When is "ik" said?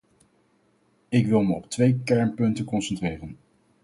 1.09-1.27